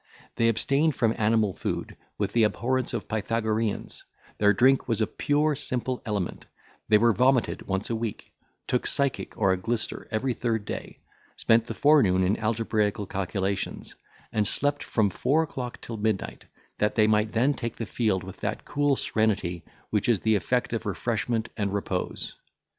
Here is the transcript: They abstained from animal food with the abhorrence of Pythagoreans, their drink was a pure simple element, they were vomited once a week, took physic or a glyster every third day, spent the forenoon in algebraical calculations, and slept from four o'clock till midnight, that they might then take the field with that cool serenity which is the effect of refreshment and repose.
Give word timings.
They 0.37 0.49
abstained 0.49 0.95
from 0.95 1.13
animal 1.15 1.53
food 1.53 1.95
with 2.17 2.33
the 2.33 2.41
abhorrence 2.43 2.91
of 2.95 3.07
Pythagoreans, 3.07 4.03
their 4.39 4.51
drink 4.51 4.87
was 4.87 4.99
a 4.99 5.05
pure 5.05 5.55
simple 5.55 6.01
element, 6.07 6.47
they 6.89 6.97
were 6.97 7.11
vomited 7.13 7.67
once 7.67 7.91
a 7.91 7.95
week, 7.95 8.33
took 8.65 8.87
physic 8.87 9.37
or 9.37 9.51
a 9.53 9.57
glyster 9.59 10.07
every 10.09 10.33
third 10.33 10.65
day, 10.65 11.01
spent 11.35 11.67
the 11.67 11.75
forenoon 11.75 12.23
in 12.23 12.35
algebraical 12.37 13.05
calculations, 13.05 13.93
and 14.33 14.47
slept 14.47 14.83
from 14.83 15.11
four 15.11 15.43
o'clock 15.43 15.79
till 15.81 15.97
midnight, 15.97 16.45
that 16.79 16.95
they 16.95 17.05
might 17.05 17.33
then 17.33 17.53
take 17.53 17.75
the 17.75 17.85
field 17.85 18.23
with 18.23 18.37
that 18.37 18.65
cool 18.65 18.95
serenity 18.95 19.63
which 19.91 20.09
is 20.09 20.21
the 20.21 20.33
effect 20.35 20.73
of 20.73 20.87
refreshment 20.87 21.49
and 21.55 21.75
repose. 21.75 22.33